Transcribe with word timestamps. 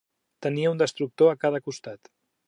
Tenia 0.45 0.71
un 0.75 0.79
destructor 0.81 1.29
a 1.33 1.35
cada 1.43 1.59
costat. 1.67 2.11